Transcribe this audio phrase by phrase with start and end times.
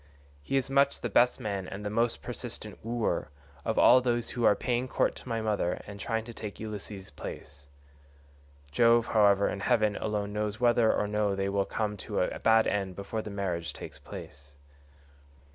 [0.41, 3.29] He is much the best man and the most persistent wooer,
[3.63, 7.11] of all those who are paying court to my mother and trying to take Ulysses'
[7.11, 7.67] place.
[8.71, 12.65] Jove, however, in heaven alone knows whether or no they will come to a bad
[12.65, 14.55] end before the marriage takes place."